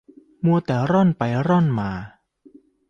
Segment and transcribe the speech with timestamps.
[0.45, 1.91] มัวแต่ร่อนไปร่อนมา